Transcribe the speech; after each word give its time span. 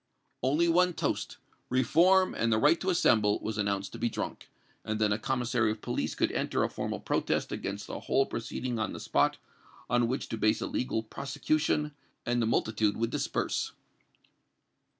Only 0.41 0.67
one 0.67 0.93
toast, 0.93 1.37
'Reform, 1.69 2.33
and 2.33 2.51
the 2.51 2.57
right 2.57 2.81
to 2.81 2.89
assemble,' 2.89 3.37
was 3.37 3.59
announced 3.59 3.91
to 3.91 3.99
be 3.99 4.09
drunk, 4.09 4.49
and 4.83 4.99
then 4.99 5.13
a 5.13 5.19
commissary 5.19 5.69
of 5.69 5.81
police 5.83 6.15
could 6.15 6.31
enter 6.31 6.63
a 6.63 6.71
formal 6.71 6.99
protest 6.99 7.51
against 7.51 7.85
the 7.85 7.99
whole 7.99 8.25
proceeding 8.25 8.79
on 8.79 8.93
the 8.93 8.99
spot, 8.99 9.37
on 9.91 10.07
which 10.07 10.27
to 10.29 10.37
base 10.39 10.59
a 10.59 10.65
legal 10.65 11.03
prosecution, 11.03 11.91
and 12.25 12.41
the 12.41 12.47
multitude 12.47 12.97
would 12.97 13.11
disperse." 13.11 13.73